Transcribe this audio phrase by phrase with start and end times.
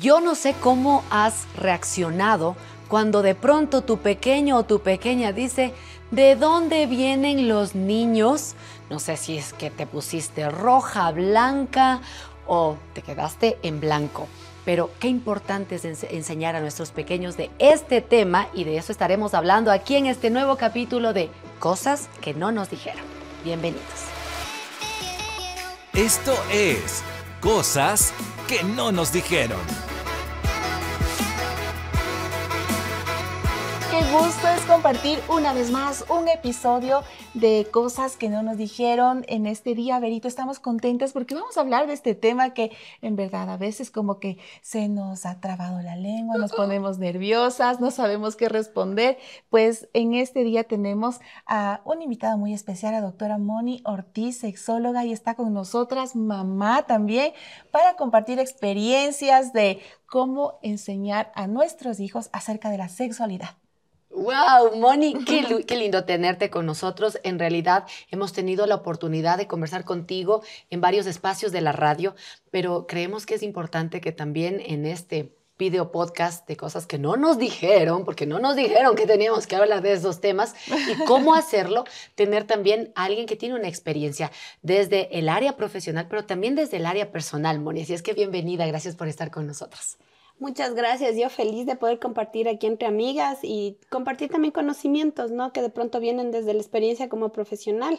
[0.00, 2.54] Yo no sé cómo has reaccionado
[2.86, 5.74] cuando de pronto tu pequeño o tu pequeña dice,
[6.12, 8.54] ¿de dónde vienen los niños?
[8.90, 12.00] No sé si es que te pusiste roja, blanca
[12.46, 14.28] o te quedaste en blanco.
[14.64, 19.34] Pero qué importante es enseñar a nuestros pequeños de este tema y de eso estaremos
[19.34, 23.02] hablando aquí en este nuevo capítulo de Cosas que no nos dijeron.
[23.42, 23.82] Bienvenidos.
[25.92, 27.02] Esto es
[27.40, 28.12] Cosas
[28.46, 29.87] que no nos dijeron.
[34.06, 37.02] Gusto es compartir una vez más un episodio
[37.34, 40.28] de cosas que no nos dijeron en este día, Verito.
[40.28, 42.70] Estamos contentas porque vamos a hablar de este tema que
[43.02, 47.80] en verdad a veces como que se nos ha trabado la lengua, nos ponemos nerviosas,
[47.80, 49.18] no sabemos qué responder.
[49.50, 55.04] Pues en este día tenemos a una invitada muy especial, la doctora Moni Ortiz, sexóloga,
[55.04, 57.32] y está con nosotras, mamá también,
[57.72, 63.56] para compartir experiencias de cómo enseñar a nuestros hijos acerca de la sexualidad.
[64.18, 67.20] Wow, Moni, qué, qué, lindo tenerte con nosotros.
[67.22, 72.16] En realidad hemos tenido la oportunidad de conversar contigo en varios espacios de la radio,
[72.50, 77.16] pero creemos que es importante que también en este video podcast de cosas que no
[77.16, 81.34] nos dijeron, porque no nos dijeron que teníamos que hablar de esos temas y cómo
[81.36, 81.84] hacerlo,
[82.16, 86.78] tener también a alguien que tiene una experiencia desde el área profesional, pero también desde
[86.78, 87.82] el área personal, Moni.
[87.82, 89.96] Así es que bienvenida, gracias por estar con nosotros.
[90.40, 91.16] Muchas gracias.
[91.16, 95.52] Yo feliz de poder compartir aquí entre amigas y compartir también conocimientos, ¿no?
[95.52, 97.98] Que de pronto vienen desde la experiencia como profesional.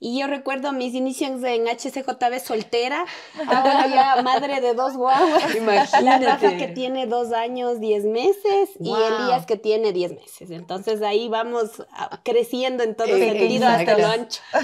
[0.00, 3.04] Y yo recuerdo mis inicios en HCJB soltera,
[3.46, 5.54] ahora ya madre de dos guaguas.
[5.56, 6.24] Imagínate.
[6.24, 10.50] La que tiene dos años, diez meses y Elías que tiene diez meses.
[10.50, 11.84] Entonces ahí vamos
[12.22, 14.40] creciendo en todo eh, sentido hasta lo ancho.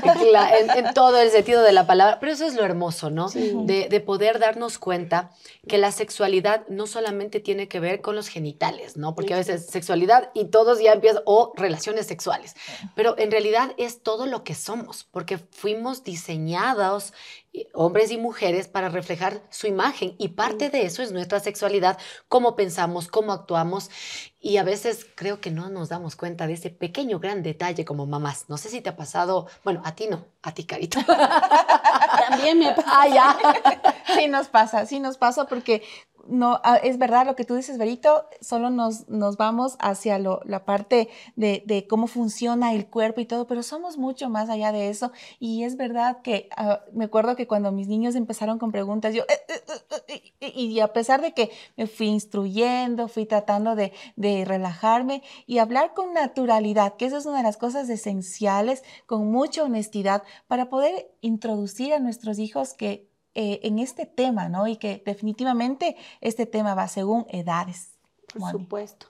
[0.77, 2.19] En, todo el sentido de la palabra.
[2.19, 3.29] Pero eso es lo hermoso, ¿no?
[3.29, 5.33] De, de poder darnos cuenta
[5.69, 7.10] que la sexualidad no solamente
[7.41, 9.15] tiene que ver con los genitales, ¿no?
[9.15, 12.55] Porque a veces sexualidad y todos ya empiezan, o relaciones sexuales,
[12.95, 17.13] pero en realidad es todo lo que somos, porque fuimos diseñados
[17.75, 22.55] hombres y mujeres para reflejar su imagen y parte de eso es nuestra sexualidad, cómo
[22.55, 23.91] pensamos, cómo actuamos
[24.41, 28.07] y a veces creo que no nos damos cuenta de ese pequeño gran detalle como
[28.07, 28.47] mamás.
[28.49, 31.01] No sé si te ha pasado, bueno, a ti no, a ti Carito.
[32.29, 32.97] También me ha pasado.
[32.97, 33.37] Ah, ya.
[34.15, 35.83] Sí nos pasa, sí nos pasa porque
[36.27, 40.65] no, ah, es verdad lo que tú dices, Verito, solo nos, nos vamos hacia la
[40.65, 44.89] parte de, de, cómo funciona el cuerpo y todo, pero somos mucho más allá de
[44.89, 45.13] eso.
[45.39, 49.23] Y es verdad que ah, me acuerdo que cuando mis niños empezaron con preguntas, yo,
[49.29, 49.41] eh,
[50.09, 55.23] eh, eh, y a pesar de que me fui instruyendo, fui tratando de, de relajarme
[55.47, 60.23] y hablar con naturalidad, que eso es una de las cosas esenciales, con mucha honestidad,
[60.49, 64.67] para poder introducir a nuestros hijos que eh, en este tema, ¿no?
[64.67, 67.99] Y que definitivamente este tema va según edades.
[68.39, 69.07] Por supuesto.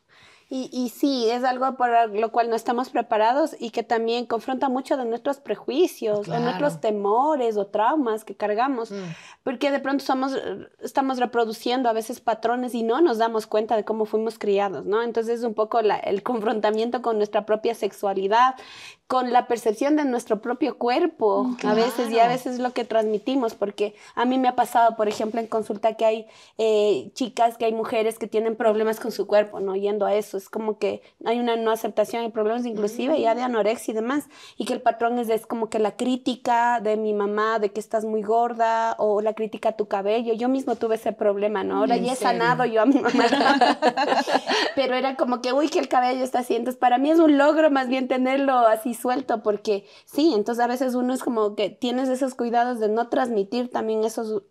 [0.53, 4.69] Y, y, sí, es algo por lo cual no estamos preparados y que también confronta
[4.69, 8.97] mucho de nuestros prejuicios, de nuestros temores o traumas que cargamos, mm.
[9.45, 10.37] porque de pronto somos,
[10.83, 15.05] estamos reproduciendo a veces patrones y no nos damos cuenta de cómo fuimos criados, ¿no?
[15.05, 18.57] Entonces es un poco el confrontamiento con nuestra propia sexualidad,
[19.11, 22.85] con la percepción de nuestro propio cuerpo, mm, a veces, y a veces lo que
[22.85, 26.27] transmitimos, porque a mí me ha pasado, por ejemplo, en consulta que hay
[26.59, 29.75] eh, chicas, que hay mujeres que tienen problemas con su cuerpo, ¿no?
[29.75, 33.41] Yendo a eso, es como que hay una no aceptación, hay problemas inclusive ya de
[33.41, 33.47] mm.
[33.47, 34.27] anorexia y demás,
[34.57, 37.81] y que el patrón es, es como que la crítica de mi mamá, de que
[37.81, 41.79] estás muy gorda, o la crítica a tu cabello, yo mismo tuve ese problema, ¿no?
[41.79, 43.25] Ahora ya he sanado yo a mi mamá,
[44.77, 47.39] pero era como que, uy, que el cabello está así, entonces para mí es un
[47.39, 51.71] logro más bien tenerlo así suelto, porque sí, entonces a veces uno es como que
[51.71, 54.43] tienes esos cuidados de no transmitir también esos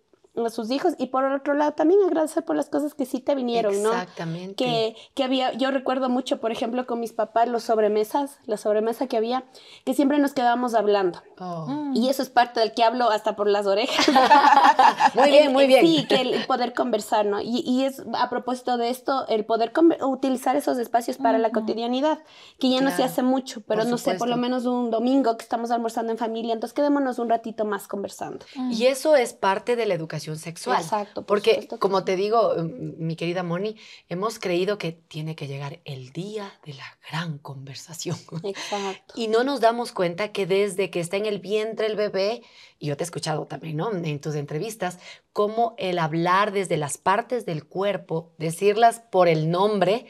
[0.45, 3.35] a sus hijos y por otro lado también agradecer por las cosas que sí te
[3.35, 3.91] vinieron, ¿no?
[3.91, 4.55] Exactamente.
[4.55, 9.07] Que, que había, yo recuerdo mucho, por ejemplo, con mis papás, los sobremesas, la sobremesa
[9.07, 9.45] que había,
[9.85, 11.21] que siempre nos quedábamos hablando.
[11.39, 11.67] Oh.
[11.67, 11.95] Mm.
[11.95, 14.07] Y eso es parte del que hablo hasta por las orejas.
[15.15, 15.85] muy bien, muy bien.
[15.85, 17.41] Sí, que el poder conversar, ¿no?
[17.41, 19.71] Y, y es a propósito de esto, el poder
[20.01, 22.19] utilizar esos espacios para la cotidianidad,
[22.59, 25.43] que ya no se hace mucho, pero no sé, por lo menos un domingo que
[25.43, 28.45] estamos almorzando en familia, entonces quedémonos un ratito más conversando.
[28.71, 30.81] Y eso es parte de la educación sexual.
[30.81, 31.25] Exacto.
[31.25, 33.75] Porque, como te digo, mm, mi querida Moni,
[34.07, 38.17] hemos creído que tiene que llegar el día de la gran conversación.
[38.43, 39.13] Exacto.
[39.15, 42.41] Y no nos damos cuenta que desde que está en el vientre el bebé,
[42.77, 43.91] y yo te he escuchado también, ¿no?
[43.91, 44.99] En tus entrevistas,
[45.33, 50.05] cómo el hablar desde las partes del cuerpo, decirlas por el nombre,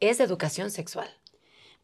[0.00, 1.08] es educación sexual.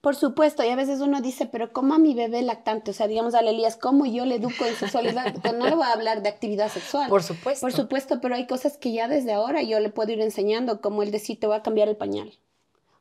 [0.03, 2.91] Por supuesto, y a veces uno dice, pero ¿cómo a mi bebé lactante?
[2.91, 5.33] O sea, digamos a Elías, ¿cómo yo le educo en sexualidad?
[5.57, 7.09] no le voy a hablar de actividad sexual.
[7.09, 7.65] Por supuesto.
[7.65, 11.05] Por supuesto, pero hay cosas que ya desde ahora yo le puedo ir enseñando, como
[11.05, 12.33] el decir, te voy a cambiar el pañal.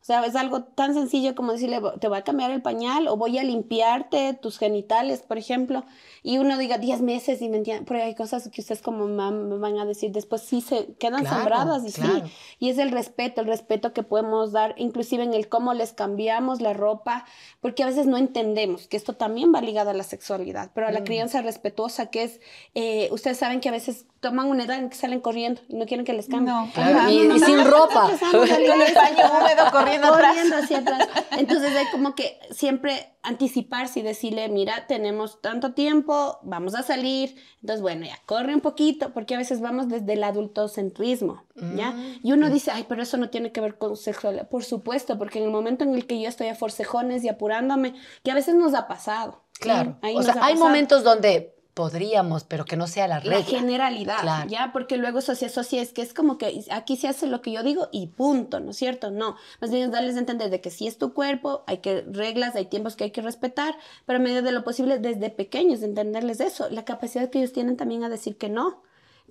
[0.01, 3.18] O sea, es algo tan sencillo como decirle, te voy a cambiar el pañal o
[3.18, 5.83] voy a limpiarte tus genitales, por ejemplo,
[6.24, 9.57] y uno diga 10 meses y me entiende, pero hay cosas que ustedes como mamá
[9.57, 12.24] van a decir después, sí se quedan sembradas y sí,
[12.57, 16.62] y es el respeto, el respeto que podemos dar, inclusive en el cómo les cambiamos
[16.62, 17.25] la ropa,
[17.59, 20.92] porque a veces no entendemos que esto también va ligado a la sexualidad, pero a
[20.92, 21.06] la mm.
[21.06, 22.39] crianza respetuosa que es,
[22.74, 25.86] eh, ustedes saben que a veces toman una edad en que salen corriendo y no
[25.86, 26.56] quieren que les cambien.
[26.56, 27.09] No, claro.
[27.09, 28.12] y, sin ropa.
[28.31, 31.07] Con el paño húmedo corriendo, corriendo hacia atrás.
[31.31, 37.35] Entonces hay como que siempre anticiparse y decirle, mira, tenemos tanto tiempo, vamos a salir.
[37.61, 41.43] Entonces, bueno, ya corre un poquito, porque a veces vamos desde el adultocentrismo,
[41.75, 41.91] ¿ya?
[41.91, 42.19] Mm.
[42.23, 44.49] Y uno dice, ay, pero eso no tiene que ver con sexualidad.
[44.49, 47.95] Por supuesto, porque en el momento en el que yo estoy a forcejones y apurándome,
[48.23, 49.43] que a veces nos ha pasado.
[49.59, 49.97] Claro.
[50.15, 53.39] o sea, hay momentos donde podríamos, pero que no sea la regla.
[53.39, 54.69] La generalidad, ¿ya?
[54.71, 57.51] Porque luego eso se asocia, es que es como que aquí se hace lo que
[57.51, 59.09] yo digo y punto, ¿no es cierto?
[59.09, 62.55] No, más bien darles a entender de que si es tu cuerpo, hay que reglas,
[62.55, 63.73] hay tiempos que hay que respetar,
[64.05, 67.77] pero a medida de lo posible desde pequeños entenderles eso, la capacidad que ellos tienen
[67.77, 68.83] también a decir que no.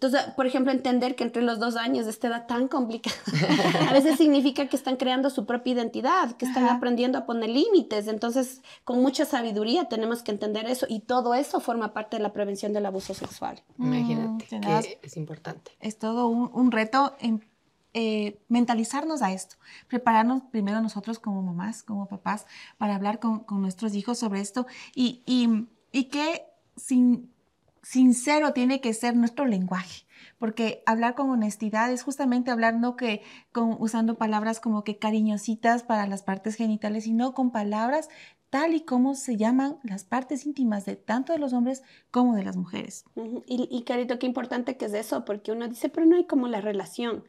[0.02, 3.14] Entonces, por ejemplo, entender que entre los dos años de esta edad tan complicada,
[3.91, 8.08] a veces significa que están creando su propia identidad, que están aprendiendo a poner límites.
[8.08, 12.32] Entonces, con mucha sabiduría tenemos que entender eso y todo eso forma parte de la
[12.32, 13.62] prevención del abuso sexual.
[13.76, 15.73] Imagínate, mm, que es importante.
[15.81, 17.44] Es todo un, reto en
[17.93, 19.56] eh, mentalizarnos a esto,
[19.87, 22.47] prepararnos primero nosotros como mamás, como papás,
[22.79, 27.31] para hablar con, nuestros hijos sobre esto y, y, y que sin
[27.82, 30.05] sincero tiene que ser nuestro lenguaje,
[30.38, 33.23] porque hablar con honestidad es justamente hablar no que
[33.53, 38.09] con, usando palabras como que cariñositas para las partes genitales, sino con palabras
[38.50, 42.43] tal y como se llaman las partes íntimas de tanto de los hombres como de
[42.43, 43.05] las mujeres.
[43.47, 46.49] y, y, Carito, qué importante que es eso, porque uno dice, pero no hay como
[46.49, 47.25] la relación.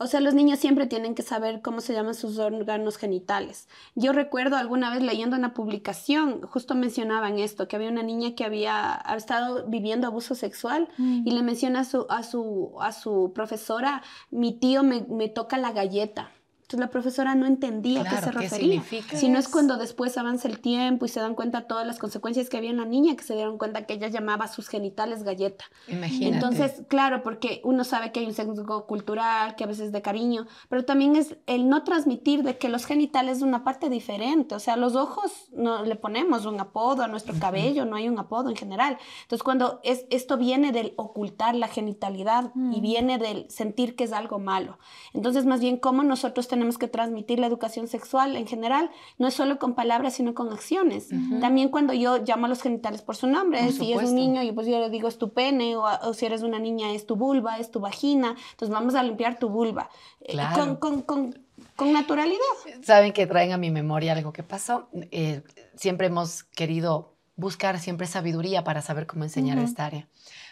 [0.00, 3.68] O sea, los niños siempre tienen que saber cómo se llaman sus órganos genitales.
[3.96, 8.44] Yo recuerdo alguna vez leyendo una publicación, justo mencionaban esto, que había una niña que
[8.44, 11.26] había, estado viviendo abuso sexual mm.
[11.26, 15.58] y le menciona a su, a su, a su profesora, mi tío me, me toca
[15.58, 16.30] la galleta.
[16.68, 18.82] Entonces la profesora no entendía a qué se refería.
[19.14, 22.50] Si no es cuando después avanza el tiempo y se dan cuenta todas las consecuencias
[22.50, 25.22] que había en la niña, que se dieron cuenta que ella llamaba a sus genitales
[25.22, 25.64] galleta.
[25.86, 26.34] Imagínate.
[26.34, 30.02] Entonces, claro, porque uno sabe que hay un sesgo cultural, que a veces es de
[30.02, 34.54] cariño, pero también es el no transmitir de que los genitales es una parte diferente.
[34.54, 38.18] O sea, los ojos no le ponemos un apodo a nuestro cabello, no hay un
[38.18, 38.98] apodo en general.
[39.22, 42.82] Entonces, cuando es, esto viene del ocultar la genitalidad y mm.
[42.82, 44.78] viene del sentir que es algo malo.
[45.14, 49.28] Entonces, más bien, cómo nosotros tenemos tenemos que transmitir la educación sexual en general, no
[49.28, 51.08] es solo con palabras, sino con acciones.
[51.40, 54.54] También cuando yo llamo a los genitales por su nombre, si es un niño, yo
[54.54, 57.58] pues yo le digo es tu pene, o, si eres una niña es tu vulva,
[57.58, 59.88] es tu vagina, entonces vamos a limpiar tu vulva.
[60.20, 61.44] Eh, con, con, con,
[61.76, 62.38] con, naturalidad.
[62.82, 64.88] Saben que traen a mi memoria algo que pasó.
[64.92, 65.42] Eh,
[65.76, 70.08] siempre hemos querido buscar siempre sabiduría para saber cómo enseñar esta área.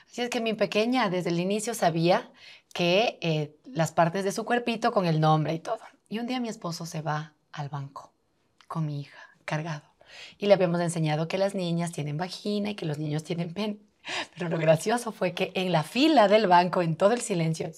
[0.09, 2.31] Así es que mi pequeña desde el inicio sabía
[2.73, 5.81] que eh, las partes de su cuerpito con el nombre y todo.
[6.09, 8.13] Y un día mi esposo se va al banco
[8.69, 9.83] con mi hija, cargado.
[10.39, 13.79] Y le habíamos enseñado que las niñas tienen vagina y que los niños tienen pene.
[14.37, 17.69] Pero lo gracioso fue que en la fila del banco, en todo el silencio,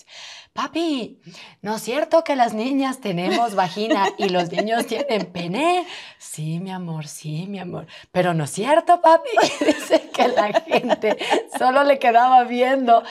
[0.52, 1.20] papi,
[1.62, 5.86] ¿no es cierto que las niñas tenemos vagina y los niños tienen pene?
[6.18, 7.86] Sí, mi amor, sí, mi amor.
[8.12, 9.30] Pero no es cierto, papi.
[9.64, 11.16] Dice que la gente
[11.56, 13.02] solo le quedaba viendo.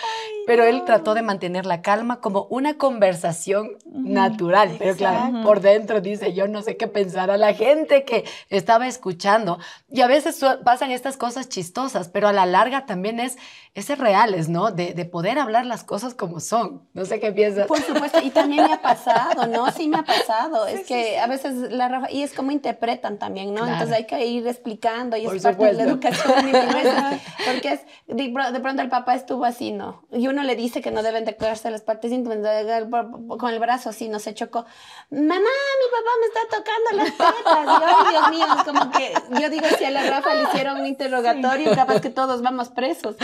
[0.45, 4.75] pero él trató de mantener la calma como una conversación natural.
[4.79, 8.87] Pero claro, por dentro dice, yo no sé qué pensar a la gente que estaba
[8.87, 9.59] escuchando.
[9.89, 13.37] Y a veces pasan estas cosas chistosas, pero a la larga también es,
[13.73, 14.71] es reales, ¿no?
[14.71, 16.81] De, de, poder hablar las cosas como son.
[16.93, 17.67] No sé qué piensas.
[17.67, 19.69] Por supuesto, y también me ha pasado, ¿no?
[19.71, 20.65] Sí me ha pasado.
[20.67, 23.67] es que a veces la Rafa, y es como interpretan también, ¿no?
[23.67, 26.47] Entonces hay que ir explicando y es parte de la educación.
[27.45, 30.03] porque es, de, pronto el papá estuvo así, ¿no?
[30.11, 32.37] Y uno le dice que no deben de quedarse las partes íntimas,
[33.39, 34.65] con el brazo así, no se chocó.
[35.09, 37.65] Mamá, mi papá me está tocando las tetas.
[37.65, 40.85] Y, ay, Dios mío, como que yo digo, si a la Rafa le hicieron un
[40.85, 43.15] interrogatorio, capaz que todos vamos presos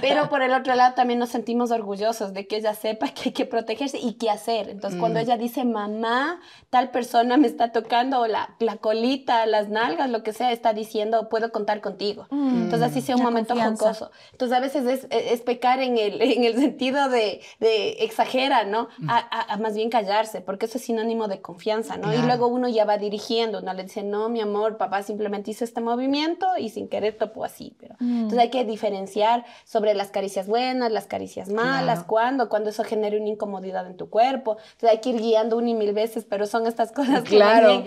[0.00, 3.32] Pero por el otro lado también nos sentimos orgullosos de que ella sepa que hay
[3.32, 4.68] que protegerse y qué hacer.
[4.68, 5.22] Entonces, cuando mm.
[5.22, 10.22] ella dice, mamá, tal persona me está tocando, o la, la colita, las nalgas, lo
[10.22, 12.26] que sea, está diciendo, puedo contar contigo.
[12.30, 12.64] Mm.
[12.64, 14.10] Entonces, así sea un momento jocoso.
[14.32, 18.88] Entonces a veces es, es, pecar en el, en el sentido de, de exagera, ¿no?
[18.98, 19.10] Mm.
[19.10, 22.12] A, más bien callarse, porque eso es sinónimo de confianza, ¿no?
[22.12, 23.72] Y luego uno ya va dirigiendo, ¿no?
[23.74, 27.74] Le dice, no, mi amor, papá simplemente hizo este movimiento y sin querer topó así.
[27.78, 28.14] Pero, mm.
[28.14, 33.16] Entonces hay que diferenciar sobre las caricias buenas, las caricias malas, cuándo, cuando eso genera
[33.16, 34.56] una incomodidad en tu cuerpo.
[34.72, 37.84] Entonces hay que ir guiando una y mil veces, pero son estas cosas que claro,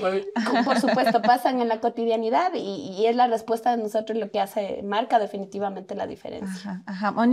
[0.65, 0.79] por...
[0.79, 5.14] supuesto pasan en la cotidianidad y, es la respuesta de nosotros lo que hace, marca
[5.19, 6.83] definitivamente la diferencia.
[6.85, 7.27] Ajá, ajá.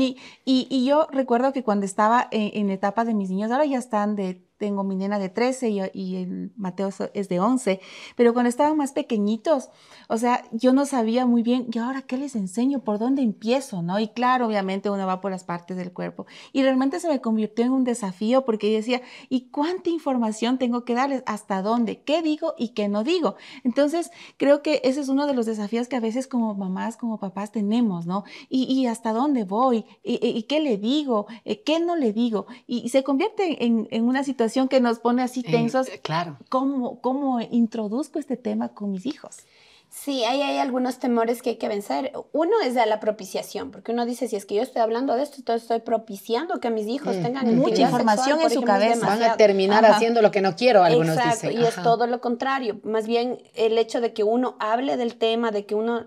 [0.44, 4.16] y, yo recuerdo que cuando estaba en, en etapa de mis niños, ahora ya están
[4.16, 7.80] de tengo mi nena de 13 y, el Mateo es de 11,
[8.14, 9.70] pero cuando estaban más pequeñitos,
[10.08, 12.84] o sea, yo no sabía muy bien, ¿y ahora qué les enseño?
[12.84, 13.82] ¿Por dónde empiezo?
[13.82, 13.98] ¿No?
[13.98, 16.26] Y claro, obviamente uno va por las partes del cuerpo.
[16.52, 20.84] Y realmente se me convirtió en un desafío porque yo decía, ¿y cuánta información tengo
[20.84, 21.24] que darles?
[21.26, 22.02] ¿Hasta dónde?
[22.02, 23.34] ¿Qué digo y qué no digo?
[23.64, 27.18] Entonces, creo que ese es uno de los desafíos que a veces como mamás, como
[27.18, 28.22] papás tenemos, ¿no?
[28.48, 29.86] ¿Y, hasta dónde voy?
[30.04, 31.26] ¿Y, qué le digo?
[31.66, 32.46] ¿Qué no le digo?
[32.68, 35.88] Y, se convierte en, en una situación que nos pone así tensos.
[36.02, 36.36] claro.
[36.48, 39.38] ¿Cómo, ¿Cómo introduzco este tema con mis hijos?
[39.94, 42.12] Sí, ahí hay algunos temores que hay que vencer.
[42.32, 45.22] Uno es de la propiciación, porque uno dice, si es que yo estoy hablando de
[45.22, 49.06] esto, entonces estoy propiciando que mis hijos mm, tengan mucha información en su cabeza.
[49.06, 52.80] Van a terminar haciendo lo que no quiero, algunos Exacto, Y es todo lo contrario.
[52.84, 56.06] Más bien el hecho de que uno hable del tema, de que uno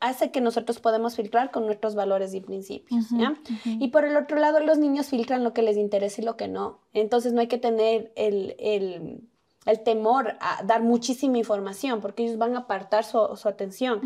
[0.00, 3.06] hace que nosotros podemos filtrar con nuestros valores y principios.
[3.64, 6.48] Y por el otro lado, los niños filtran lo que les interesa y lo que
[6.48, 6.80] no.
[6.92, 9.29] Entonces no hay que tener el el
[9.84, 14.00] temor a dar muchísima información, porque ellos van a apartar su, atención.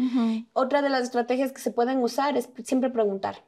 [0.52, 3.44] Otra de las estrategias que se pueden usar es siempre preguntar.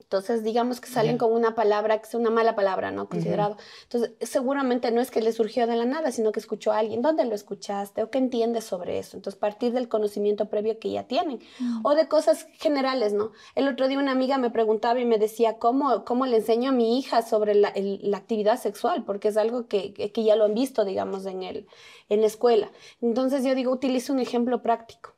[0.00, 3.08] Entonces, digamos que salen con una palabra que es una mala palabra, ¿no?
[3.08, 3.56] Considerado.
[3.84, 7.02] Entonces, seguramente no es que le surgió de la nada, sino que escuchó a alguien.
[7.02, 8.02] ¿Dónde lo escuchaste?
[8.02, 9.16] ¿O qué entiendes sobre eso?
[9.16, 11.40] Entonces, partir del conocimiento previo que ya tienen.
[11.82, 13.32] O de cosas generales, ¿no?
[13.54, 16.72] El otro día una amiga me preguntaba y me decía, ¿cómo, cómo le enseño a
[16.72, 19.04] mi hija sobre la, la actividad sexual?
[19.04, 21.66] Porque es algo que, que, ya lo han visto, digamos, en, el,
[22.08, 22.70] en la escuela.
[23.00, 25.14] Entonces, yo digo, utilizo un ejemplo práctico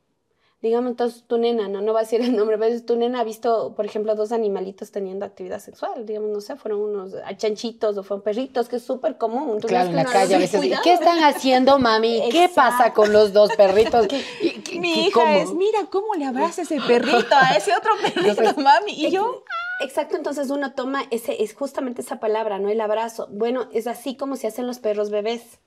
[0.61, 3.23] digamos, entonces tu nena, no, no va a decir el nombre, pero tu nena ha
[3.23, 8.03] visto, por ejemplo, dos animalitos teniendo actividad sexual, digamos, no sé, fueron unos chanchitos o
[8.03, 9.59] fueron perritos, que es súper común.
[9.59, 12.23] claro, en la calle a veces, ¿qué están haciendo, mami?
[12.31, 14.07] ¿Qué pasa con los dos perritos?
[14.79, 19.11] Mi hija es, mira cómo le abraza ese perrito a ese otro perrito, mami, y
[19.11, 19.43] yo...
[19.79, 22.69] Exacto, entonces uno toma ese, es justamente esa palabra, ¿no?
[22.69, 23.27] El abrazo.
[23.29, 25.59] Bueno, es así como se hacen los perros bebés.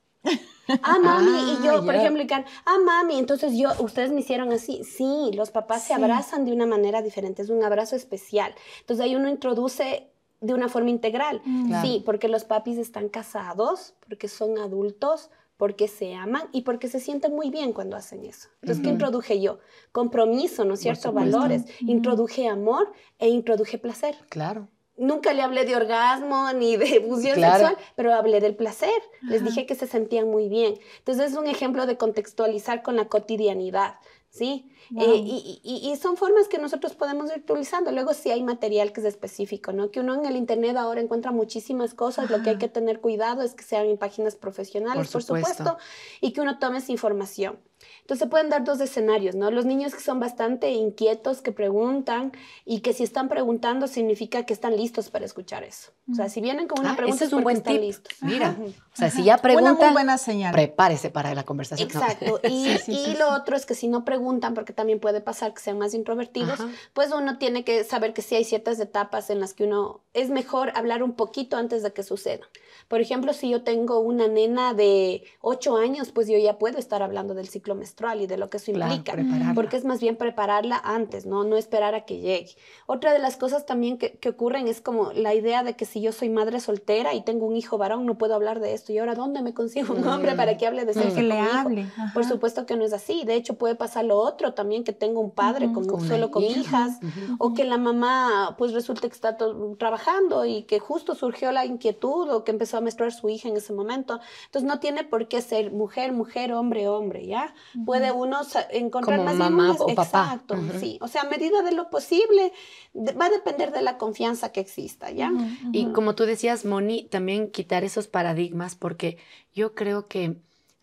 [0.83, 2.23] Ah, mami, y yo, ah, por ejemplo,
[2.65, 4.85] ah, mami, entonces yo, ustedes me hicieron así.
[4.85, 8.55] Sí, los papás se abrazan de una manera diferente, es un abrazo especial.
[8.81, 10.11] Entonces ahí uno introduce
[10.41, 11.43] de una forma integral.
[11.45, 11.83] Mm.
[11.83, 17.01] Sí, porque los papis están casados, porque son adultos, porque se aman y porque se
[17.01, 18.49] sienten muy bien cuando hacen eso.
[18.63, 19.59] Entonces, ¿qué introduje yo?
[19.93, 21.13] Compromiso, ¿no es cierto?
[21.13, 21.65] Valores.
[21.81, 24.17] Introduje amor e introduje placer.
[24.31, 24.69] Claro
[25.01, 29.03] nunca le hablé de orgasmo ni de fusión sexual, pero hablé del placer.
[29.23, 30.75] Les dije que se sentían muy bien.
[30.99, 33.95] Entonces es un ejemplo de contextualizar con la cotidianidad,
[34.29, 34.71] ¿sí?
[34.97, 37.93] Eh, y, y, son formas que nosotros podemos ir utilizando.
[37.93, 39.93] Luego sí hay material que es específico, ¿no?
[39.93, 42.29] Que uno en el Internet ahora encuentra muchísimas cosas.
[42.29, 45.79] Lo que hay que tener cuidado es que sean en páginas profesionales, por supuesto,
[46.21, 47.61] y que uno tome esa información.
[48.01, 49.51] Entonces se pueden dar dos escenarios, ¿no?
[49.51, 52.33] Los niños que son bastante inquietos, que preguntan
[52.65, 55.93] y que si están preguntando significa que están listos para escuchar eso.
[56.11, 58.13] O sea, si vienen con una ah, pregunta es un buen están listos.
[58.21, 60.53] Mira, o sea, si ya preguntan, una muy buena señal.
[60.53, 61.89] prepárese para la conversación.
[61.89, 62.41] Exacto.
[62.51, 65.79] Y, y lo otro es que si no preguntan, porque también puede pasar que sean
[65.79, 66.59] más introvertidos,
[66.93, 70.31] pues uno tiene que saber que sí hay ciertas etapas en las que uno es
[70.31, 72.47] mejor hablar un poquito antes de que suceda.
[72.89, 77.03] Por ejemplo, si yo tengo una nena de 8 años, pues yo ya puedo estar
[77.03, 79.15] hablando del ciclo menstrual y de lo que eso implica,
[79.55, 81.45] porque es más bien prepararla antes, ¿no?
[81.45, 82.57] No esperar a que llegue.
[82.87, 86.13] Otra de las cosas también que, ocurren es como la idea de que si yo
[86.13, 88.93] soy madre soltera y tengo un hijo varón, no puedo hablar de esto.
[88.93, 91.17] ¿Y ahora dónde me consigo un hombre para que hable de sexo?
[91.17, 91.87] Que le hable.
[92.15, 93.25] Por supuesto que no es así.
[93.25, 97.01] De hecho, puede pasar lo otro también, que tengo un padre con, solo con hijas,
[97.39, 99.37] o que la mamá pues resulta que está
[99.79, 103.57] trabajando y que justo surgió la inquietud o que empezó a menstruar su hija en
[103.57, 104.21] ese momento.
[104.47, 107.55] Entonces no tiene por qué ser mujer, mujer, hombre, hombre, ¿ya?
[107.85, 108.41] Puede uno
[108.71, 110.33] encontrar más mamá o papá.
[110.35, 110.99] Exacto, sí.
[111.01, 112.53] O sea, a medida de lo posible,
[112.95, 115.33] va a depender de la confianza que exista, ¿ya?
[115.73, 119.19] Y como tú decías, Moni, también quitar esos paradigmas porque
[119.53, 120.37] yo creo que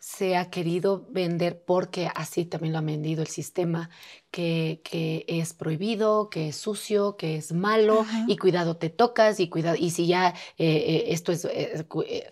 [0.07, 3.89] se ha querido vender porque así también lo ha vendido el sistema,
[4.31, 9.49] que, que es prohibido, que es sucio, que es malo y cuidado te tocas y
[9.49, 11.73] cuidado, y si ya eh, eh, esto es, eh,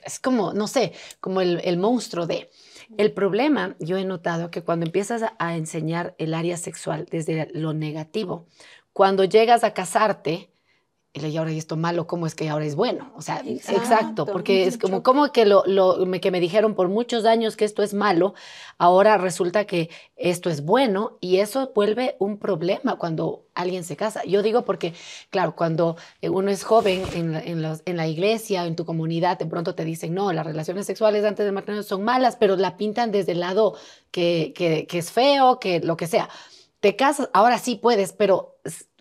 [0.06, 2.50] es, como, no sé, como el, el, monstruo de...
[2.98, 7.74] El problema, yo he notado que cuando empiezas a enseñar el área sexual desde lo
[7.74, 8.48] negativo,
[8.94, 10.50] cuando llegas a casarte,
[11.16, 13.12] y ahora y esto malo, ¿cómo es que ahora es bueno?
[13.16, 17.26] O sea, exacto, porque es como, como que, lo, lo, que me dijeron por muchos
[17.26, 18.34] años que esto es malo,
[18.78, 24.24] ahora resulta que esto es bueno y eso vuelve un problema cuando alguien se casa.
[24.26, 24.94] Yo digo porque,
[25.30, 29.46] claro, cuando uno es joven en, en, los, en la iglesia, en tu comunidad, de
[29.46, 33.12] pronto te dicen, no, las relaciones sexuales antes del matrimonio son malas, pero la pintan
[33.12, 33.76] desde el lado
[34.12, 36.30] que, que, que es feo, que lo que sea.
[36.82, 38.55] Te casas, ahora sí puedes, pero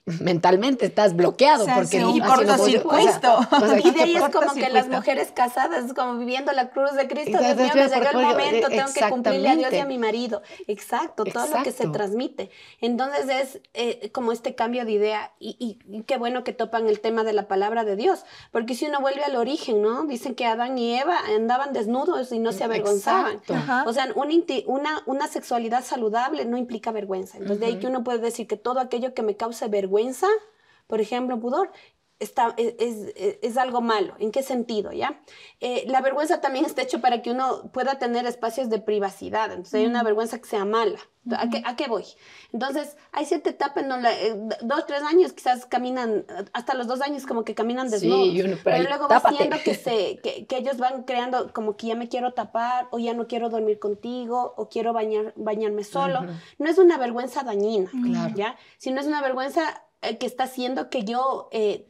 [0.07, 3.39] mentalmente estás bloqueado porque y cortocircuito.
[3.85, 7.09] y de ahí es como que las mujeres casadas, es como viviendo la cruz de
[7.09, 9.99] Cristo, Dios mío, me llegó el momento, tengo que cumplirle a Dios y a mi
[9.99, 10.43] marido.
[10.67, 12.51] Exacto, todo lo que se transmite.
[12.83, 17.25] Entonces es eh, como este cambio de idea y, qué bueno que topan el tema
[17.25, 20.05] de la palabra de Dios, porque si uno vuelve al origen, ¿no?
[20.05, 23.41] Dicen que Adán y Eva andaban desnudos y no se avergonzaban.
[23.87, 24.09] O sea,
[24.67, 27.39] una, una, sexualidad saludable no implica vergüenza.
[27.39, 30.29] Entonces de ahí que uno puede decir que todo aquello que me cause vergüenza vergüenza,
[30.87, 31.71] por ejemplo, pudor,
[32.21, 34.15] Está, es, es, algo malo.
[34.21, 34.93] ¿En qué sentido?
[34.93, 35.21] ¿ya?
[35.61, 39.51] Eh, la vergüenza también está hecho para que uno pueda tener espacios de privacidad.
[39.51, 40.99] Entonces hay una vergüenza que sea mala.
[41.37, 42.05] ¿A, qué, ¿A, qué, voy?
[42.53, 47.01] Entonces hay cierta etapa en donde eh, dos, tres años quizás caminan, hasta los dos
[47.01, 48.29] años como que caminan desnudos.
[48.29, 51.95] Sí, pero, luego va siendo que, se, que, que, ellos van creando como que ya
[51.95, 56.21] me quiero tapar o ya no quiero dormir contigo o quiero bañar, bañarme solo.
[56.59, 58.35] No es una vergüenza dañina, claro.
[58.37, 58.57] ¿ya?
[58.79, 59.84] Sino es una vergüenza
[60.19, 61.87] que está haciendo que yo eh,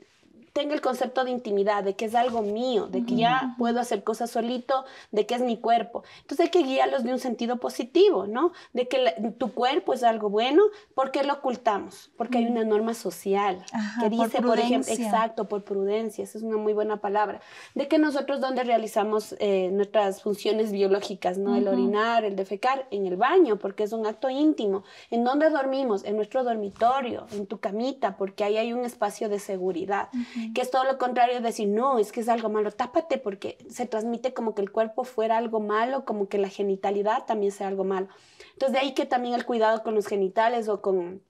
[0.54, 4.04] tenga el concepto de intimidad, de que es algo mío, de que ya puedo hacer
[4.04, 6.04] cosas solito, de que es mi cuerpo.
[6.20, 8.52] Entonces hay que guiarlos de un sentido positivo, ¿no?
[8.72, 10.62] De que tu cuerpo es algo bueno,
[10.94, 12.12] ¿por qué lo ocultamos?
[12.16, 13.64] Porque hay una norma social
[14.00, 17.40] que dice, por, ejemplo, exacto, por prudencia, esa es una muy buena palabra,
[17.74, 21.56] de que nosotros donde realizamos eh, nuestras funciones biológicas, ¿no?
[21.56, 24.84] El orinar, el defecar, en el baño, porque es un acto íntimo.
[25.10, 26.04] ¿En dónde dormimos?
[26.04, 30.10] En nuestro dormitorio, en tu camita, porque ahí hay un espacio de seguridad
[30.52, 33.58] que es todo lo contrario de decir, no, es que es algo malo, tápate porque
[33.68, 37.68] se transmite como que el cuerpo fuera algo malo, como que la genitalidad también sea
[37.68, 38.08] algo malo.
[38.52, 41.22] Entonces de ahí que también el cuidado con los genitales o con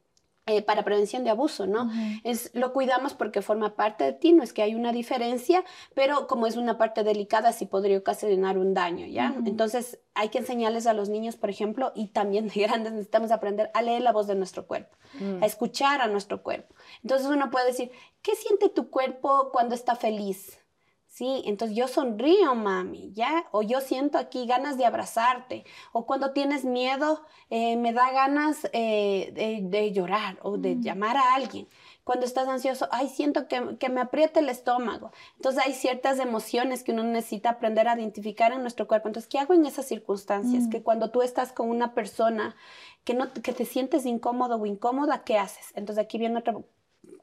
[0.47, 1.91] eh, para prevención de abuso, ¿no?
[2.23, 6.27] es, lo cuidamos porque forma parte de ti, no es que hay una diferencia, pero
[6.27, 9.35] como es una parte delicada, sí podría ocasionar un daño, ¿ya?
[9.47, 13.71] Entonces hay que enseñarles a los niños, por ejemplo, y también de grandes necesitamos aprender
[13.73, 15.43] a leer la voz de nuestro cuerpo, mm.
[15.43, 16.75] a escuchar a nuestro cuerpo.
[17.03, 20.59] Entonces uno puede decir, ¿qué siente tu cuerpo cuando está feliz?
[21.15, 23.47] Sí, entonces yo sonrío, mami, ¿ya?
[23.53, 25.65] O yo siento aquí ganas de abrazarte.
[25.93, 30.83] O cuando tienes miedo, eh, me da ganas eh, de, llorar o de mm.
[30.83, 31.69] llamar a alguien.
[32.03, 35.13] Cuando estás ansioso, ay, siento que, que, me aprieta el estómago.
[35.37, 39.07] Entonces hay ciertas emociones que uno necesita aprender a identificar en nuestro cuerpo.
[39.07, 40.67] Entonces, ¿qué hago en esas circunstancias?
[40.69, 40.83] Que mm.
[40.83, 42.57] cuando tú estás con una persona
[43.05, 45.71] que, no, que te sientes incómodo o incómoda, ¿qué haces?
[45.77, 46.55] Entonces aquí viene otra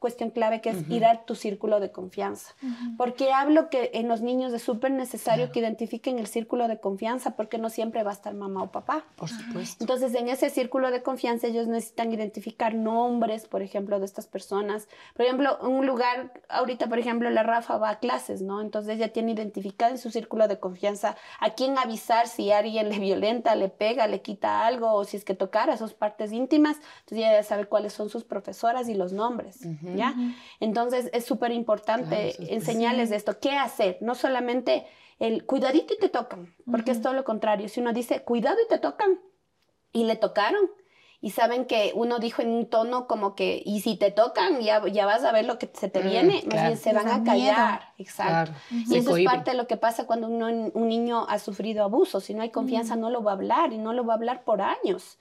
[0.02, 2.54] cuestión clave que es ir a tu círculo de confianza.
[2.98, 7.36] Porque hablo que en los niños es súper necesario que identifiquen el círculo de confianza
[7.36, 9.04] porque no siempre va a estar mamá o papá.
[9.16, 9.82] Por supuesto.
[9.82, 14.88] Entonces, en ese círculo de confianza ellos necesitan identificar nombres, por ejemplo, de estas personas.
[15.14, 18.60] Por ejemplo, un lugar, ahorita, por ejemplo, la Rafa va a clases, ¿no?
[18.60, 22.98] Entonces ella tiene identificado en su círculo de confianza a quién avisar si alguien le
[22.98, 26.76] violenta, le pega, le quita algo o si es que tocara sus partes íntimas.
[27.00, 29.60] Entonces ella ya sabe cuáles son sus profesoras y los nombres.
[29.96, 30.14] ¿Ya?
[30.60, 34.86] Entonces es súper importante enseñarles esto, qué hacer, no solamente
[35.18, 37.68] el cuidadito y te tocan, porque es todo lo contrario.
[37.68, 39.20] Si uno dice cuidado y te tocan,
[39.92, 40.70] y le tocaron,
[41.24, 44.84] y saben que uno dijo en un tono como que, y si te tocan, ya,
[44.88, 47.22] ya vas a ver lo que se te mm, viene, más bien se van a
[47.22, 47.92] callar.
[47.96, 48.52] Exacto.
[48.70, 52.18] Y eso es parte de lo que pasa cuando uno, un niño ha sufrido abuso.
[52.18, 54.42] Si no hay confianza, no lo va a hablar y no lo va a hablar
[54.42, 55.16] por años.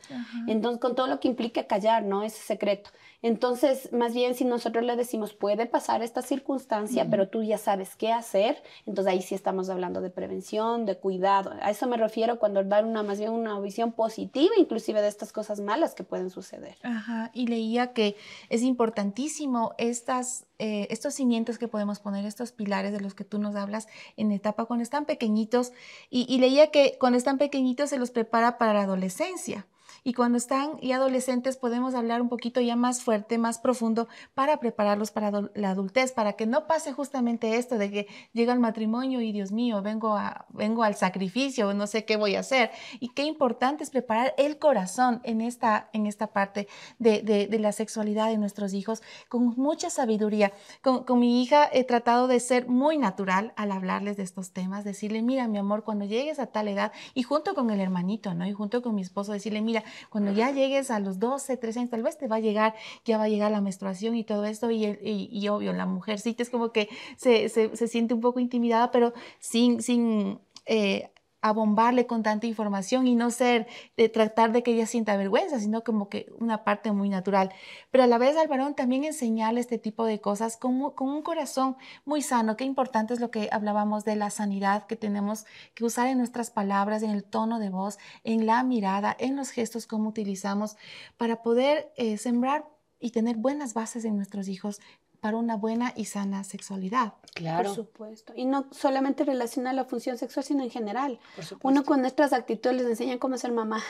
[0.47, 2.23] Entonces, con todo lo que implica callar, ¿no?
[2.23, 2.89] Ese secreto.
[3.23, 7.95] Entonces, más bien si nosotros le decimos, puede pasar esta circunstancia, pero tú ya sabes
[7.95, 11.51] qué hacer, entonces ahí sí estamos hablando de prevención, de cuidado.
[11.61, 15.31] A eso me refiero cuando dar una más bien una visión positiva, inclusive de estas
[15.31, 16.77] cosas malas que pueden suceder.
[16.83, 18.15] Ajá, y leía que
[18.49, 23.39] es importantísimo estas, eh, estos cimientos que podemos poner, estos pilares de los que tú
[23.39, 25.73] nos hablas en etapa cuando están pequeñitos,
[26.09, 29.67] y, y leía que cuando están pequeñitos se los prepara para la adolescencia.
[30.03, 34.57] Y cuando están y adolescentes podemos hablar un poquito ya más fuerte, más profundo para
[34.57, 39.21] prepararlos para la adultez, para que no pase justamente esto de que llega el matrimonio
[39.21, 42.71] y Dios mío, vengo, a, vengo al sacrificio, no sé qué voy a hacer.
[42.99, 47.71] Y qué importante es preparar el corazón en esta, en esta parte de, de, la
[47.71, 50.51] sexualidad de nuestros hijos con mucha sabiduría.
[50.81, 54.83] Con, con mi hija he tratado de ser muy natural al hablarles de estos temas,
[54.83, 58.47] decirle, mira mi amor, cuando llegues a tal edad, y junto con el hermanito, ¿no?
[58.47, 61.91] Y junto con mi esposo, decirle, mira, cuando ya llegues a los 12, 13 años,
[61.91, 62.75] tal vez te va a llegar,
[63.05, 66.43] ya va a llegar la menstruación y todo esto, y, y, y obvio, la mujercita
[66.43, 72.05] es como que se, se, siente un poco intimidada, pero sin, sin eh, a bombarle
[72.05, 76.07] con tanta información y no ser, de tratar de que ella sienta vergüenza, sino como
[76.09, 77.51] que una parte muy natural.
[77.89, 81.21] Pero a la vez al varón también enseñarle este tipo de cosas con, con un
[81.23, 82.57] corazón muy sano.
[82.57, 86.51] Qué importante es lo que hablábamos de la sanidad que tenemos que usar en nuestras
[86.51, 90.77] palabras, en el tono de voz, en la mirada, en los gestos, como utilizamos,
[91.17, 92.65] para poder eh, sembrar
[93.01, 94.79] y tener buenas bases en nuestros hijos
[95.21, 97.13] para una buena y sana sexualidad.
[97.35, 97.69] Claro.
[97.69, 98.33] Por supuesto.
[98.35, 101.19] Y no solamente relaciona a la función sexual, sino en general.
[101.61, 103.81] Uno con nuestras actitudes les enseña cómo ser mamá.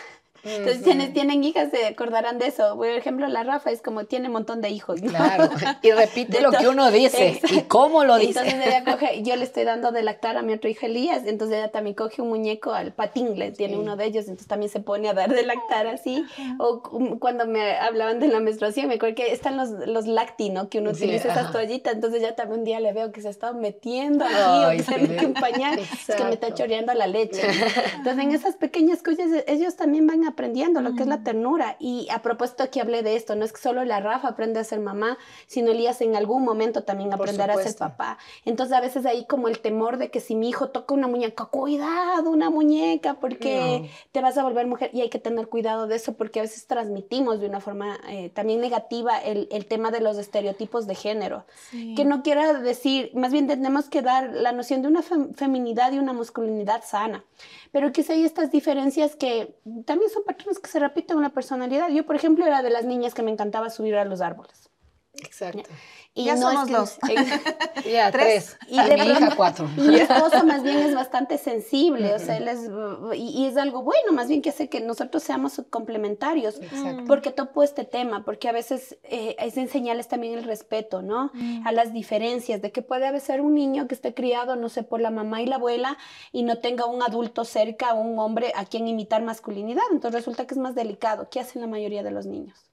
[0.43, 2.75] Entonces, tienen, tienen hijas, se acordarán de eso.
[2.75, 5.01] Por ejemplo, la Rafa es como, tiene un montón de hijos.
[5.01, 5.49] Claro,
[5.81, 8.39] y repite lo que uno dice y cómo lo dice.
[8.39, 11.57] Entonces, ella coge, yo le estoy dando de lactar a mi otro hijo Elías, entonces
[11.57, 14.79] ella también coge un muñeco al patín, le tiene uno de ellos, entonces también se
[14.79, 16.25] pone a dar de lactar así.
[16.59, 16.81] O
[17.19, 20.69] cuando me hablaban de la menstruación, me acuerdo que están los, los lacti, ¿no?
[20.69, 23.53] Que uno utiliza esas toallitas, entonces ya también un día le veo que se está
[23.53, 27.41] metiendo aquí o que se mete un pañal, es que me está choreando la leche.
[27.97, 31.77] Entonces, en esas pequeñas cosas, ellos también van a aprendiendo lo que es la ternura.
[31.79, 34.63] Y a propósito que hablé de esto, no es que solo la Rafa aprende a
[34.63, 35.17] ser mamá,
[35.47, 38.17] sino Elías en algún momento también aprenderá a ser papá.
[38.45, 41.45] Entonces a veces hay como el temor de que si mi hijo toca una muñeca,
[41.45, 44.89] cuidado, una muñeca, porque te vas a volver mujer.
[44.93, 48.29] Y hay que tener cuidado de eso porque a veces transmitimos de una forma eh,
[48.29, 51.45] también negativa el, el, tema de los estereotipos de género.
[51.71, 55.99] Que no quiera decir, más bien tenemos que dar la noción de una feminidad y
[55.99, 57.23] una masculinidad sana.
[57.71, 59.55] Pero quizá hay estas diferencias que
[59.85, 61.89] también son patrones que se repiten en la personalidad.
[61.89, 64.70] Yo, por ejemplo, era de las niñas que me encantaba subir a los árboles.
[65.13, 65.69] Exacto.
[66.13, 66.97] Y ya somos dos.
[67.89, 68.57] ya, tres.
[68.67, 69.69] Y de mi hija, cuatro.
[69.77, 72.69] Y mi esposo más bien es bastante sensible, o sea, él es,
[73.17, 76.61] y, es algo bueno, más bien que hace que nosotros seamos complementarios.
[76.61, 77.03] Exacto.
[77.07, 81.31] Porque topo este tema, porque a veces eh, es enseñarles también el respeto, ¿no?
[81.65, 84.83] A las diferencias, de que puede haber ser un niño que esté criado, no sé,
[84.83, 85.97] por la mamá y la abuela,
[86.31, 89.83] y no tenga un adulto cerca, un hombre a quien imitar masculinidad.
[89.91, 91.29] Entonces resulta que es más delicado.
[91.29, 92.70] ¿Qué hacen la mayoría de los niños?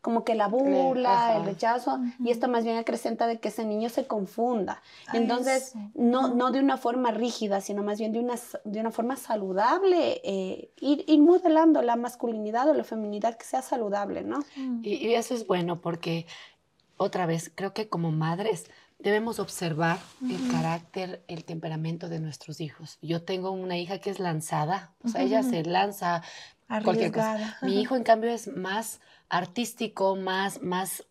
[0.00, 3.88] Como que la burla, el rechazo, y esto más bien acrecenta de que ese niño
[3.88, 4.82] se confunda.
[5.12, 8.34] Entonces, no, no de una forma rígida, sino más bien de una,
[8.64, 13.62] de una forma saludable, eh, ir, ir, modelando la masculinidad o la feminidad que sea
[13.62, 14.40] saludable, ¿no?
[14.82, 16.26] Y, y eso es bueno porque,
[16.96, 18.70] otra vez, creo que como madres
[19.02, 22.98] debemos observar el carácter, el temperamento de nuestros hijos.
[23.02, 26.22] Yo tengo una hija que es lanzada, o sea, ella se lanza
[26.84, 27.58] cualquier cosa.
[27.62, 31.06] Mi hijo, en cambio, es más artístico, más, más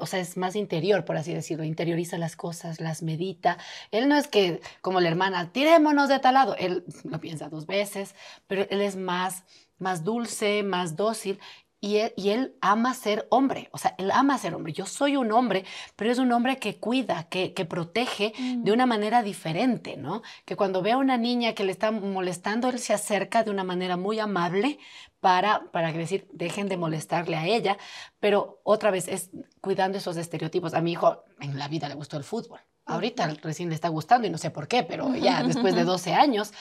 [0.00, 3.58] o sea, es más interior, por así decirlo, interioriza las cosas, las medita.
[3.90, 7.66] Él no es que, como la hermana, tirémonos de tal lado, él lo piensa dos
[7.66, 8.14] veces,
[8.46, 9.44] pero él es más,
[9.78, 11.38] más dulce, más dócil
[11.82, 14.72] y él, ama ser hombre, o sea, él ama ser hombre.
[14.72, 15.64] Yo soy un hombre,
[15.96, 18.74] pero es un hombre que cuida, que, que protege de mm.
[18.74, 20.22] una manera diferente, ¿no?
[20.44, 23.64] Que cuando ve a una niña que le está molestando, él se acerca de una
[23.64, 24.78] manera muy amable
[25.20, 27.78] para, para decir, dejen de molestarle a ella,
[28.20, 30.74] pero otra vez es cuidando esos estereotipos.
[30.74, 32.60] A mi hijo en la vida le gustó el fútbol.
[32.90, 36.14] Ahorita recién le está gustando y no sé por qué, pero ya después de 12
[36.14, 36.52] años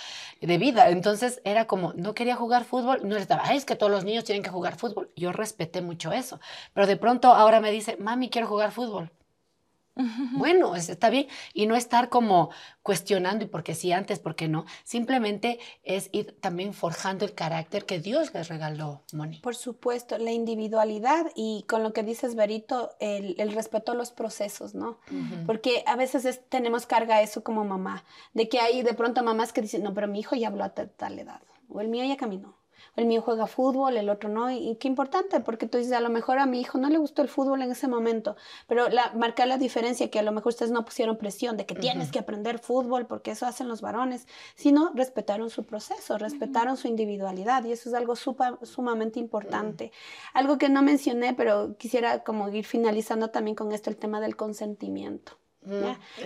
[0.42, 0.90] de vida.
[0.90, 4.24] Entonces era como, no quería jugar fútbol, no le estaba, es que todos los niños
[4.24, 5.12] tienen que jugar fútbol.
[5.16, 6.40] Yo respeté mucho eso.
[6.74, 9.12] Pero de pronto ahora me dice, mami, quiero jugar fútbol.
[10.34, 11.28] Bueno, está bien.
[11.54, 12.50] Y no estar como
[12.84, 14.66] cuestionando y por qué sí antes, por qué no.
[14.84, 19.40] Simplemente es ir también forjando el carácter que Dios les regaló, Moni.
[19.40, 24.76] Por supuesto, la individualidad y con lo que dices, Berito, el, respeto a los procesos,
[24.76, 25.00] ¿no?
[25.46, 29.62] Porque a veces tenemos carga eso como mamá, de que hay de pronto mamás que
[29.62, 32.59] dicen, no, pero mi hijo ya habló a tal edad, o el mío ya caminó
[32.96, 36.10] el mío juega fútbol, el otro no, y, qué importante, porque tú dices, a lo
[36.10, 38.36] mejor a mi hijo no le gustó el fútbol en ese momento,
[38.68, 41.76] pero la, marcar la diferencia, que a lo mejor ustedes no pusieron presión de que
[41.76, 46.88] tienes que aprender fútbol, porque eso hacen los varones, sino respetaron su proceso, respetaron su
[46.88, 49.92] individualidad, y eso es algo sumamente importante.
[50.34, 54.36] Algo que no mencioné, pero quisiera como ir finalizando también con esto, el tema del
[54.36, 55.39] consentimiento.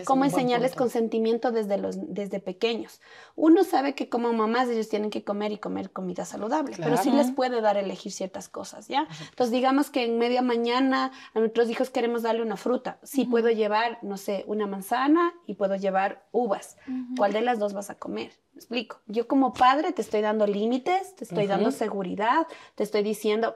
[0.05, 3.01] Cómo enseñarles consentimiento desde, los, desde pequeños.
[3.35, 7.11] Uno sabe que como mamás ellos tienen que comer y comer comida saludable, pero sí
[7.11, 9.07] les puede dar a elegir ciertas cosas, ¿ya?
[9.29, 12.99] Entonces digamos que en media mañana a nuestros hijos queremos darle una fruta.
[13.03, 16.77] Sí puedo llevar, no sé, una manzana y puedo llevar uvas.
[17.17, 18.31] ¿Cuál de las dos vas a comer?
[18.53, 19.01] ¿Me explico.
[19.07, 23.55] Yo como padre te estoy dando límites, te estoy dando seguridad, te estoy diciendo,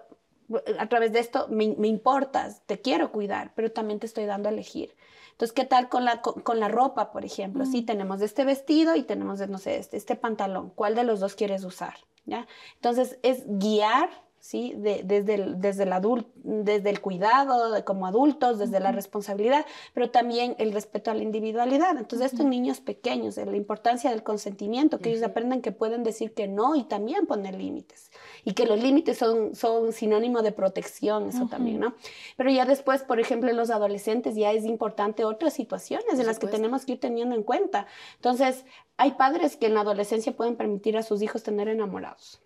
[0.79, 4.49] a través de esto me, me importas, te quiero cuidar, pero también te estoy dando
[4.49, 4.95] a elegir.
[5.37, 7.63] Entonces, ¿qué tal con la, con, la ropa, por ejemplo?
[7.67, 7.85] Sí, mm.
[7.85, 10.71] tenemos este vestido y tenemos, no sé, este, este pantalón.
[10.73, 11.93] ¿Cuál de los dos quieres usar?
[12.25, 12.47] ¿Ya?
[12.73, 14.73] Entonces, es guiar ¿sí?
[14.75, 20.55] desde, el, desde, el adulto, desde el cuidado como adultos, desde la responsabilidad, pero también
[20.57, 21.95] el respeto a la individualidad.
[21.97, 26.33] Entonces, estos niños pequeños, de la importancia del consentimiento, que ellos aprenden que pueden decir
[26.33, 28.09] que no y también poner límites.
[28.47, 31.95] Y que los límites son, son sinónimo de protección, eso también, ¿no?
[32.37, 36.39] Pero ya después, por ejemplo, en los adolescentes ya es importante otras situaciones en las
[36.39, 37.87] que tenemos que ir teniendo en cuenta.
[38.15, 38.63] Entonces,
[38.95, 42.39] hay padres que en la adolescencia pueden permitir a sus hijos tener enamorados.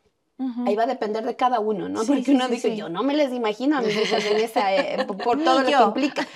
[0.66, 2.04] Ahí va a depender de cada uno, ¿no?
[2.04, 5.44] Porque uno dice, yo no me les imagino a mis hijos en esa, eh, por,
[5.44, 6.28] todo lo que implica.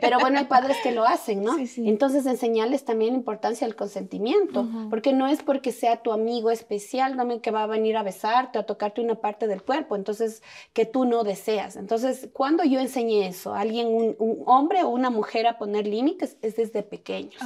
[0.00, 1.56] Pero bueno, hay padres que lo hacen, ¿no?
[1.76, 7.16] Entonces, enseñarles también la importancia del consentimiento, porque no es porque sea tu amigo especial
[7.16, 10.84] también que va a venir a besarte, a tocarte una parte del cuerpo, entonces, que
[10.84, 11.76] tú no deseas.
[11.76, 16.36] Entonces, cuando yo enseñé eso, a alguien, un, hombre o una mujer a poner límites,
[16.42, 17.40] es desde pequeños.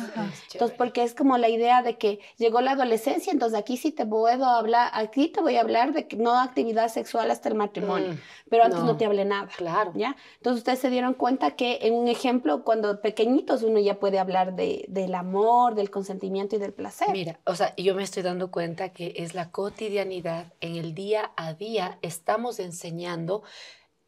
[0.52, 4.07] Entonces, porque es como la idea de que llegó la adolescencia, entonces aquí sí te
[4.07, 8.19] puedo hablar, aquí te voy a hablar de no actividad sexual hasta el matrimonio, mm,
[8.51, 8.97] pero antes no.
[8.97, 9.49] te hablé nada.
[9.57, 9.92] Claro.
[9.95, 10.16] ¿ya?
[10.37, 14.55] Entonces ustedes se dieron cuenta que en un ejemplo, cuando pequeñitos uno ya puede hablar
[14.55, 17.09] de, del amor, del consentimiento y del placer.
[17.12, 21.33] Mira, o sea, yo me estoy dando cuenta que es la cotidianidad, en el día
[21.37, 23.42] a día estamos enseñando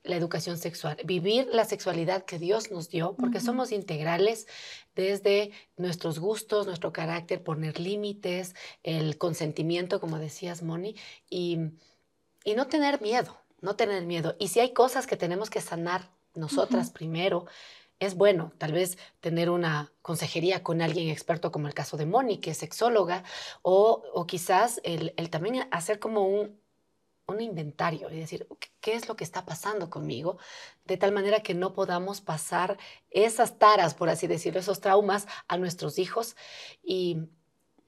[0.09, 4.47] la educación sexual, vivir la sexualidad que Dios nos dio, porque somos integrales
[4.95, 10.97] desde nuestros gustos, nuestro carácter, poner límites, el consentimiento, como decías, Moni,
[11.29, 11.59] y
[12.49, 14.35] y no tener miedo, no tener miedo.
[14.39, 17.45] Y si hay cosas que tenemos que sanar nosotras primero,
[18.01, 22.39] es bueno tal vez tener una consejería con alguien experto como el caso de Moni,
[22.39, 23.23] que es sexóloga,
[23.61, 26.59] o, o quizás el, el, también hacer como un,
[27.27, 28.49] un inventario y decir,
[28.81, 30.39] ¿qué es lo que está pasando conmigo?
[30.87, 32.79] De tal manera que no podamos pasar
[33.11, 36.35] esas taras, por así decirlo, esos traumas a nuestros hijos
[36.83, 37.29] y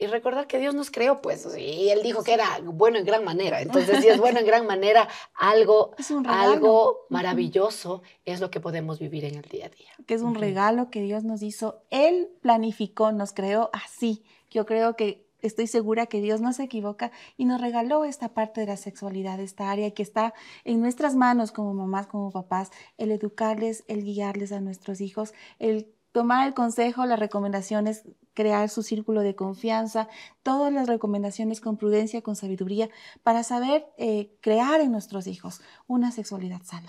[0.00, 3.22] y recordar que Dios nos creó, pues, y Él dijo que era bueno en gran
[3.22, 3.60] manera.
[3.60, 5.94] Entonces, si es bueno en gran manera, algo,
[6.26, 9.90] algo maravilloso es lo que podemos vivir en el día a día.
[10.06, 11.82] Que es un regalo que Dios nos hizo.
[11.90, 14.24] Él planificó, nos creó así.
[14.50, 18.62] Yo creo que estoy segura que Dios no se equivoca y nos regaló esta parte
[18.62, 20.32] de la sexualidad, esta área que está
[20.64, 25.92] en nuestras manos como mamás, como papás, el educarles, el guiarles a nuestros hijos, el
[26.12, 28.04] tomar el consejo, las recomendaciones,
[28.40, 30.08] crear su círculo de confianza,
[30.42, 32.88] todas las recomendaciones con prudencia, con sabiduría,
[33.22, 36.88] para saber eh, crear en nuestros hijos una sexualidad sana.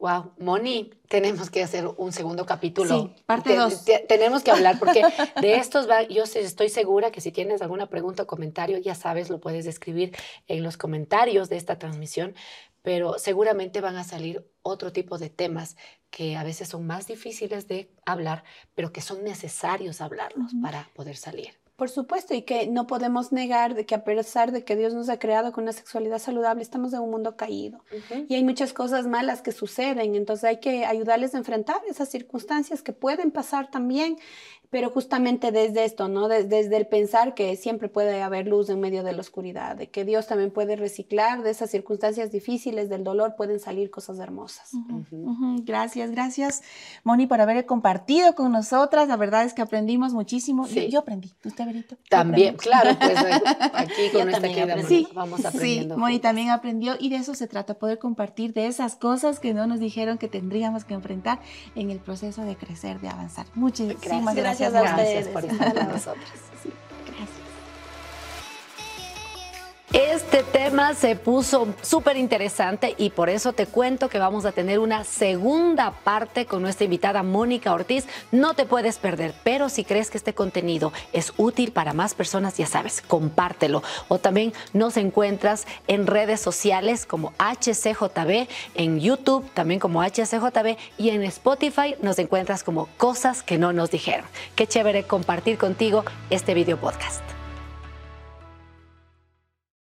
[0.00, 3.12] Wow, Moni, tenemos que hacer un segundo capítulo.
[3.14, 3.84] Sí, parte dos.
[4.08, 5.02] tenemos que hablar porque
[5.40, 9.30] de estos va, yo estoy segura que si tienes alguna pregunta o comentario, ya sabes,
[9.30, 10.16] lo puedes escribir
[10.48, 12.34] en los comentarios de esta transmisión,
[12.82, 15.76] pero seguramente van a salir otro tipo de temas
[16.10, 18.44] que a veces son más difíciles de hablar,
[18.74, 21.58] pero que son necesarios hablarlos para poder salir.
[21.78, 25.08] Por supuesto, y que no podemos negar de que a pesar de que Dios nos
[25.08, 27.84] ha creado con una sexualidad saludable, estamos en un mundo caído.
[28.28, 32.82] Y hay muchas cosas malas que suceden, entonces hay que ayudarles a enfrentar esas circunstancias
[32.82, 34.16] que pueden pasar también
[34.70, 36.28] pero justamente desde esto, ¿no?
[36.28, 40.04] Desde, el pensar que siempre puede haber luz en medio de la oscuridad, de que
[40.04, 44.72] Dios también puede reciclar de esas circunstancias difíciles, del dolor, pueden salir cosas hermosas.
[45.62, 46.62] Gracias, gracias,
[47.02, 49.08] Moni, por haber compartido con nosotras.
[49.08, 50.66] La verdad es que aprendimos muchísimo.
[50.66, 51.32] Yo, aprendí.
[51.44, 51.96] ¿Usted, Berito?
[52.10, 53.18] También, claro, pues
[53.72, 55.94] aquí con esta queda sí, vamos aprendiendo.
[55.94, 59.54] Sí, Moni también aprendió y de eso se trata, poder compartir de esas cosas que
[59.54, 61.40] no nos dijeron que tendríamos que enfrentar
[61.74, 63.46] en el proceso de crecer, de avanzar.
[63.54, 66.28] Muchísimas gracias gracias, a ustedes por estar con nosotros.
[69.92, 74.80] Este tema se puso súper interesante y por eso te cuento que vamos a tener
[74.80, 78.06] una segunda parte con nuestra invitada Mónica Ortiz.
[78.30, 82.58] No te puedes perder, pero si crees que este contenido es útil para más personas,
[82.58, 83.82] ya sabes, compártelo.
[84.08, 91.08] O también nos encuentras en redes sociales como HCJB, en YouTube también como HCJB y
[91.10, 94.26] en Spotify nos encuentras como cosas que no nos dijeron.
[94.54, 97.37] Qué chévere compartir contigo este video podcast.